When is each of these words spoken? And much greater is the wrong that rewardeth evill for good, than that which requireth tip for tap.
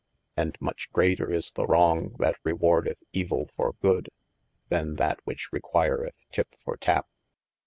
And 0.35 0.57
much 0.59 0.91
greater 0.91 1.31
is 1.31 1.51
the 1.51 1.67
wrong 1.67 2.15
that 2.17 2.39
rewardeth 2.43 2.97
evill 3.13 3.49
for 3.55 3.73
good, 3.83 4.09
than 4.69 4.95
that 4.95 5.19
which 5.25 5.49
requireth 5.53 6.15
tip 6.31 6.55
for 6.65 6.75
tap. 6.75 7.07